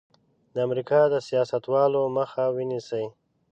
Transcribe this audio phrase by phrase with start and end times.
[0.53, 3.05] د امریکا د سیاستوالو مخه ونیسي.